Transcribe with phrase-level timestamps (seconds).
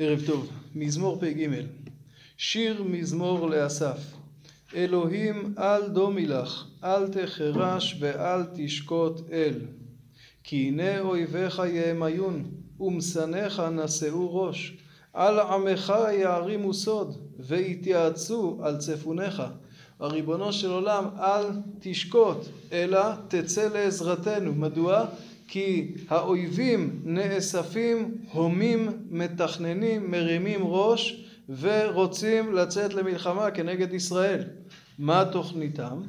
[0.00, 1.48] ערב טוב, מזמור פ"ג.
[2.36, 3.98] שיר מזמור לאסף.
[4.74, 9.54] אלוהים אל דומי לך, אל תחרש ואל תשקוט אל.
[10.44, 12.44] כי הנה אויביך יהמיון
[12.80, 14.76] ומשנאיך נשאו ראש.
[15.12, 19.42] על עמך יערימו סוד ויתייעצו על צפוניך.
[20.00, 21.46] הריבונו של עולם אל
[21.80, 22.38] תשקוט
[22.72, 24.54] אלא תצא לעזרתנו.
[24.54, 25.06] מדוע?
[25.48, 31.24] כי האויבים נאספים, הומים, מתכננים, מרימים ראש
[31.60, 34.44] ורוצים לצאת למלחמה כנגד ישראל.
[34.98, 36.02] מה תוכניתם?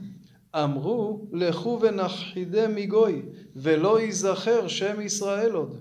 [0.56, 3.22] אמרו לכו ונכחידם מגוי
[3.56, 5.76] ולא ייזכר שם ישראל עוד.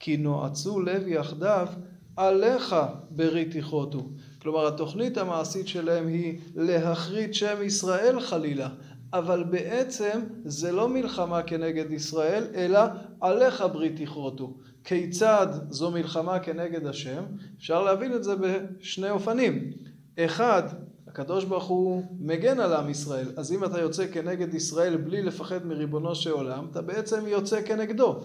[0.00, 1.68] כי נועצו לב יחדיו
[2.16, 2.76] עליך
[3.10, 4.08] ברית יכרותו.
[4.42, 8.68] כלומר התוכנית המעשית שלהם היא להחריד שם ישראל חלילה
[9.14, 12.80] אבל בעצם זה לא מלחמה כנגד ישראל, אלא
[13.20, 14.54] עליך ברית יכרותו.
[14.84, 17.22] כיצד זו מלחמה כנגד השם?
[17.58, 19.70] אפשר להבין את זה בשני אופנים.
[20.18, 20.62] אחד,
[21.08, 25.66] הקדוש ברוך הוא מגן על עם ישראל, אז אם אתה יוצא כנגד ישראל בלי לפחד
[25.66, 28.20] מריבונו של עולם, אתה בעצם יוצא כנגדו.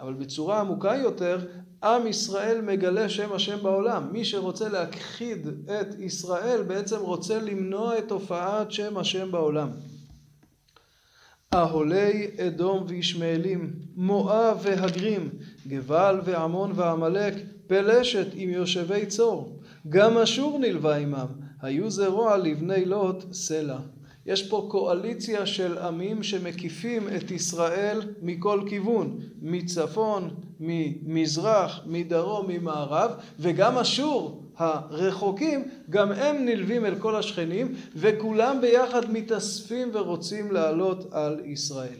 [0.00, 1.38] אבל בצורה עמוקה יותר,
[1.84, 4.08] עם ישראל מגלה שם השם בעולם.
[4.12, 9.68] מי שרוצה להכחיד את ישראל בעצם רוצה למנוע את הופעת שם השם בעולם.
[11.54, 15.28] אהולי אדום וישמעאלים, מואב והגרים,
[15.68, 17.34] גבל ועמון ועמלק,
[17.66, 19.58] פלשת עם יושבי צור.
[19.88, 21.26] גם אשור נלווה עמם,
[21.62, 23.78] היו זרוע לבני לוט סלע.
[24.26, 30.30] יש פה קואליציה של עמים שמקיפים את ישראל מכל כיוון, מצפון,
[30.62, 39.90] ממזרח, מדרום, ממערב, וגם אשור הרחוקים, גם הם נלווים אל כל השכנים, וכולם ביחד מתאספים
[39.92, 41.98] ורוצים לעלות על ישראל.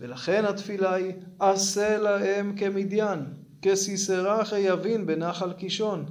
[0.00, 3.18] ולכן התפילה היא, עשה להם כמדיין,
[3.62, 6.04] כסיסרא חייבין בנחל קישון.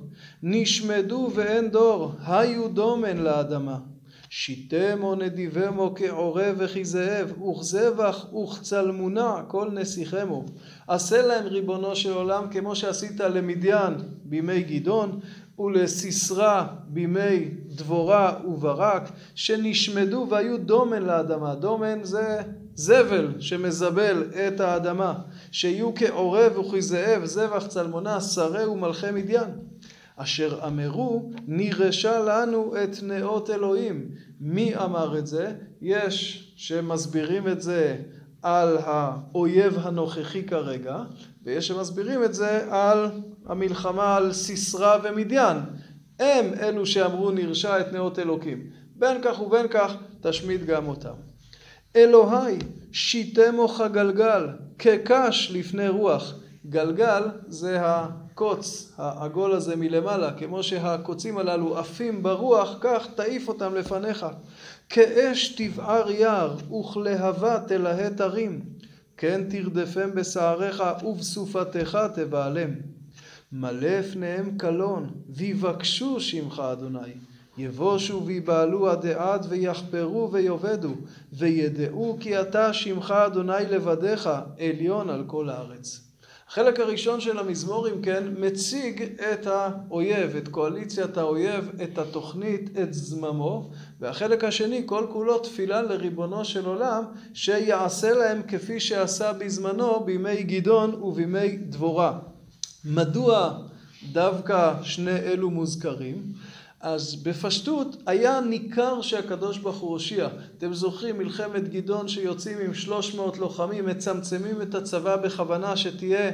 [0.44, 3.78] נשמדו ואין דור, היו דומן לאדמה.
[4.33, 10.45] שיתמו נדיבמו כעורב וכזאב, וכזבח וכצלמונע כל נסיכמו.
[10.88, 15.19] עשה להם ריבונו של עולם כמו שעשית למדיין בימי גדעון,
[15.59, 21.56] ולסיסרא בימי דבורה וברק, שנשמדו והיו דומן לאדמה.
[21.56, 22.41] דומן זה
[22.75, 25.13] זבל שמזבל את האדמה.
[25.51, 29.50] שיהיו כעורב וכזאב, זבח צלמונה, שרי ומלכי מדיין.
[30.23, 34.09] אשר אמרו, נירשה לנו את נאות אלוהים.
[34.39, 35.53] מי אמר את זה?
[35.81, 37.97] יש שמסבירים את זה
[38.41, 40.97] על האויב הנוכחי כרגע,
[41.43, 43.11] ויש שמסבירים את זה על
[43.45, 45.57] המלחמה על סיסרא ומדיין.
[46.19, 48.69] הם אלו שאמרו נרשע את נאות אלוקים.
[48.95, 51.13] בין כך ובין כך תשמיד גם אותם.
[51.95, 52.59] אלוהי
[52.91, 54.47] שיתמוך הגלגל
[54.79, 56.33] כקש לפני רוח.
[56.65, 57.79] גלגל זה
[58.31, 64.25] הקוץ, העגול הזה מלמעלה, כמו שהקוצים הללו עפים ברוח, כך תעיף אותם לפניך.
[64.90, 68.62] כאש תבער יער, וכלהבה תלהט הרים.
[69.18, 72.69] כן תרדפם בשעריך ובסופתך תבהלם.
[73.52, 77.13] מלא פניהם קלון, ויבקשו שמך אדוני.
[77.58, 80.94] יבושו ויבהלו עד עד ויחפרו ויאבדו,
[81.34, 86.10] וידעו כי אתה שמך אדוני לבדיך, עליון על כל הארץ.
[86.51, 92.94] החלק הראשון של המזמור, אם כן, מציג את האויב, את קואליציית האויב, את התוכנית, את
[92.94, 93.69] זממו,
[94.00, 97.03] והחלק השני, כל כולו תפילה לריבונו של עולם,
[97.34, 102.19] שיעשה להם כפי שעשה בזמנו בימי גדעון ובימי דבורה.
[102.85, 103.57] מדוע
[104.12, 106.33] דווקא שני אלו מוזכרים?
[106.81, 110.28] אז בפשטות היה ניכר שהקדוש ברוך הוא הושיע.
[110.58, 116.31] אתם זוכרים מלחמת גדעון שיוצאים עם 300 לוחמים, מצמצמים את הצבא בכוונה שתהיה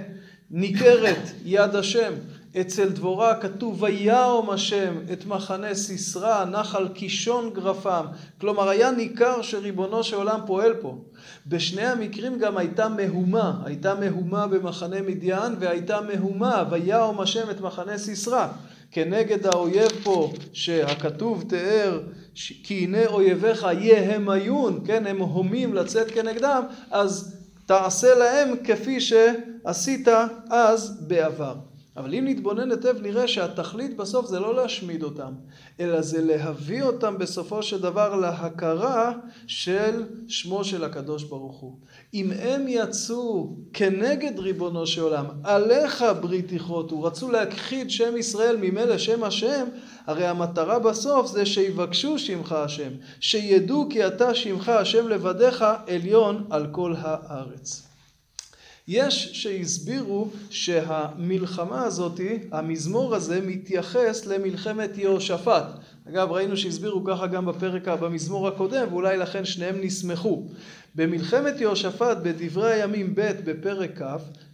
[0.52, 2.14] ניכרת יד השם.
[2.62, 8.06] אצל דבורה כתוב ויהום השם את מחנה סיסרא, נחל קישון גרפם.
[8.42, 10.98] כלומר היה ניכר שריבונו של עולם פועל פה.
[11.48, 17.98] בשני המקרים גם הייתה מהומה, הייתה מהומה במחנה מדיין והייתה מהומה ויהום השם את מחנה
[17.98, 18.48] סיסרא.
[18.92, 22.02] כנגד האויב פה שהכתוב תיאר
[22.36, 30.08] כי הנה אויביך יהמיון, כן, הם הומים לצאת כנגדם, אז תעשה להם כפי שעשית
[30.50, 31.56] אז בעבר.
[31.98, 35.34] אבל אם נתבונן היטב נראה שהתכלית בסוף זה לא להשמיד אותם,
[35.80, 39.14] אלא זה להביא אותם בסופו של דבר להכרה
[39.48, 41.78] של שמו של הקדוש ברוך הוא.
[42.14, 48.98] אם הם יצאו כנגד ריבונו של עולם, עליך ברית יכרותו, רצו להכחיד שם ישראל ממילא
[48.98, 49.66] שם השם,
[50.06, 56.68] הרי המטרה בסוף זה שיבקשו שמך השם, שידעו כי אתה שמך השם לבדיך עליון על
[56.72, 57.87] כל הארץ.
[58.88, 65.66] יש שהסבירו שהמלחמה הזאתי, המזמור הזה, מתייחס למלחמת יהושפט.
[66.10, 70.44] אגב, ראינו שהסבירו ככה גם בפרק, במזמור הקודם, ואולי לכן שניהם נסמכו.
[70.96, 74.06] במלחמת יהושפט, בדברי הימים ב' בפרק כ',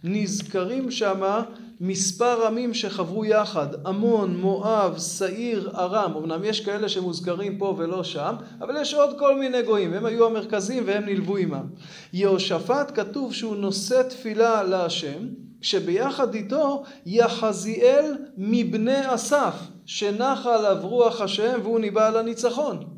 [0.04, 1.42] נזכרים שמה
[1.80, 8.34] מספר עמים שחברו יחד, עמון, מואב, שעיר, ארם, אמנם יש כאלה שמוזכרים פה ולא שם,
[8.60, 11.66] אבל יש עוד כל מיני גויים, הם היו המרכזיים והם נלוו עמם.
[12.12, 15.28] יהושפט כתוב שהוא נושא תפילה להשם,
[15.60, 19.54] שביחד איתו יחזיאל מבני אסף,
[19.86, 22.93] שנחה עליו רוח השם והוא ניבא על הניצחון.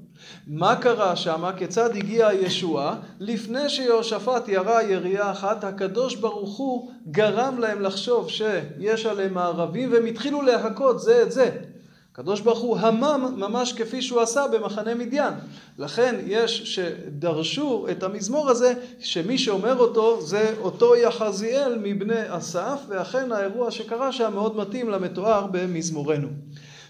[0.46, 1.52] מה קרה שמה?
[1.52, 2.96] כיצד הגיעה הישועה?
[3.20, 10.06] לפני שיהושפט ירה ירייה אחת, הקדוש ברוך הוא גרם להם לחשוב שיש עליהם מערבים והם
[10.06, 11.50] התחילו להכות זה את זה.
[12.12, 15.34] הקדוש ברוך הוא המם ממש כפי שהוא עשה במחנה מדיין.
[15.78, 23.32] לכן יש שדרשו את המזמור הזה, שמי שאומר אותו זה אותו יחזיאל מבני אסף, ואכן
[23.32, 26.28] האירוע שקרה שם מאוד מתאים למתואר במזמורנו.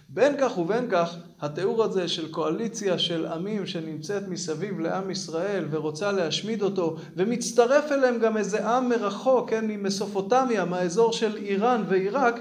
[0.09, 6.13] בין כך ובין כך, התיאור הזה של קואליציה של עמים שנמצאת מסביב לעם ישראל ורוצה
[6.13, 12.41] להשמיד אותו, ומצטרף אליהם גם איזה עם מרחוק, כן, ממסופוטמיה, מהאזור של איראן ועיראק,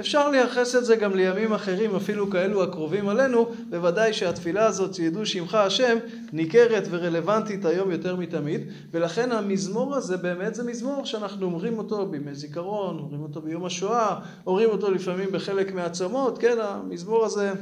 [0.00, 5.26] אפשר לייחס את זה גם לימים אחרים, אפילו כאלו הקרובים עלינו, בוודאי שהתפילה הזאת, שידעו
[5.26, 5.98] שמך השם,
[6.32, 8.60] ניכרת ורלוונטית היום יותר מתמיד,
[8.90, 14.20] ולכן המזמור הזה באמת זה מזמור שאנחנו אומרים אותו בימי זיכרון, אומרים אותו ביום השואה,
[14.46, 17.52] אומרים אותו לפעמים בחלק מהצומות, כן, המזמור הזה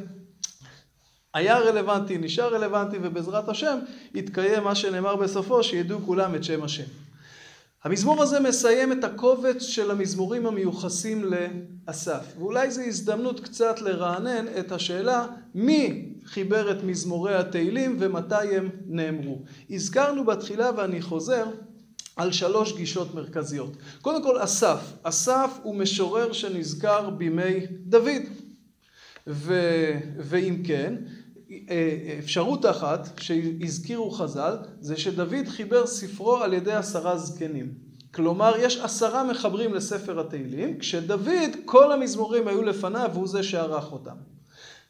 [1.35, 3.79] היה רלוונטי, נשאר רלוונטי, ובעזרת השם
[4.15, 7.08] יתקיים מה שנאמר בסופו, שידעו כולם את שם השם.
[7.85, 14.73] המזמור הזה מסיים את הקובץ של המזמורים המיוחסים לאסף, ואולי זו הזדמנות קצת לרענן את
[14.73, 19.43] השאלה מי חיבר את מזמורי התהילים ומתי הם נאמרו.
[19.71, 21.45] הזכרנו בתחילה ואני חוזר
[22.17, 23.77] על שלוש גישות מרכזיות.
[24.03, 28.23] קודם כל אסף, אסף הוא משורר שנזכר בימי דוד,
[29.27, 29.55] ו...
[30.19, 30.95] ואם כן,
[32.19, 37.73] אפשרות אחת שהזכירו חז"ל זה שדוד חיבר ספרו על ידי עשרה זקנים.
[38.15, 44.17] כלומר יש עשרה מחברים לספר התהילים כשדוד כל המזמורים היו לפניו והוא זה שערך אותם.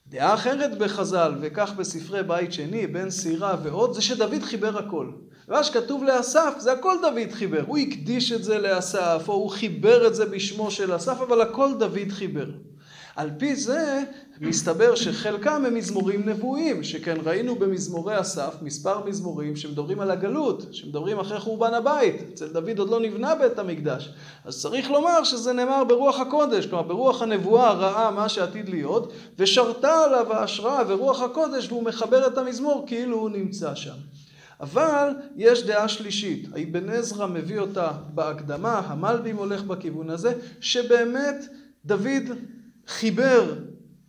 [0.06, 5.10] דעה אחרת בחז"ל וכך בספרי בית שני, בן סירה ועוד זה שדוד חיבר הכל.
[5.49, 7.64] מה שכתוב לאסף זה הכל דוד חיבר.
[7.66, 11.70] הוא הקדיש את זה לאסף או הוא חיבר את זה בשמו של אסף אבל הכל
[11.78, 12.50] דוד חיבר.
[13.19, 14.03] על פי זה
[14.41, 21.19] מסתבר שחלקם הם מזמורים נבואיים, שכן ראינו במזמורי אסף מספר מזמורים שמדברים על הגלות, שמדברים
[21.19, 24.12] אחרי חורבן הבית, אצל דוד עוד לא נבנה בית המקדש.
[24.44, 30.05] אז צריך לומר שזה נאמר ברוח הקודש, כלומר ברוח הנבואה ראה מה שעתיד להיות, ושרתה
[30.05, 33.97] עליו ההשראה ורוח הקודש והוא מחבר את המזמור כאילו הוא נמצא שם.
[34.61, 41.44] אבל יש דעה שלישית, האבן עזרא מביא אותה בהקדמה, המלבים הולך בכיוון הזה, שבאמת
[41.85, 42.25] דוד
[42.88, 43.55] חיבר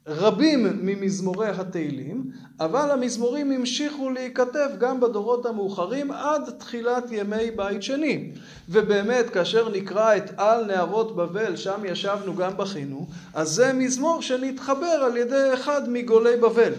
[0.08, 2.24] רבים ממזמורי התהילים,
[2.60, 8.32] אבל המזמורים המשיכו להיכתב גם בדורות המאוחרים עד תחילת ימי בית שני.
[8.70, 14.86] ובאמת, כאשר נקרא את על נערות בבל, שם ישבנו גם בכינו, אז זה מזמור שנתחבר
[14.86, 16.74] על ידי אחד מגולי בבל.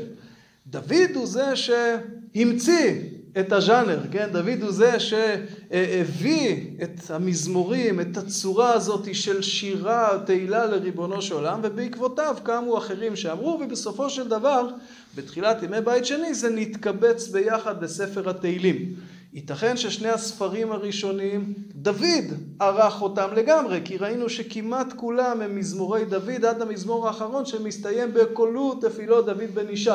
[0.67, 2.93] דוד הוא זה שהמציא
[3.39, 4.29] את הז'אנר, כן?
[4.33, 11.61] דוד הוא זה שהביא את המזמורים, את הצורה הזאת של שירה, תהילה לריבונו של עולם,
[11.63, 14.69] ובעקבותיו קמו אחרים שאמרו, ובסופו של דבר,
[15.15, 18.95] בתחילת ימי בית שני, זה נתקבץ ביחד לספר התהילים.
[19.33, 22.25] ייתכן ששני הספרים הראשונים, דוד
[22.61, 28.75] ערך אותם לגמרי, כי ראינו שכמעט כולם הם מזמורי דוד עד המזמור האחרון שמסתיים בקולו
[28.75, 29.91] תפילות דוד בן ישי.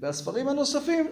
[0.00, 1.06] והספרים הנוספים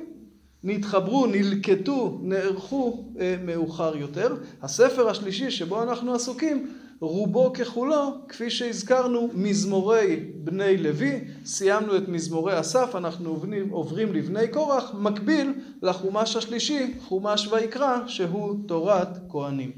[0.65, 4.37] נתחברו, נלקטו, נערכו אה, מאוחר יותר.
[4.63, 12.61] הספר השלישי שבו אנחנו עסוקים, רובו ככולו, כפי שהזכרנו, מזמורי בני לוי, סיימנו את מזמורי
[12.61, 15.53] אסף, אנחנו עוברים, עוברים לבני קורח, מקביל
[15.83, 19.73] לחומש השלישי, חומש ויקרא, שהוא תורת כהנים.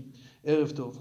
[0.44, 0.98] ערב טוב.